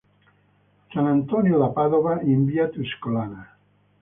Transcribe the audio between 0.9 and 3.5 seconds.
Sant'Antonio da Padova in Via Tuscolana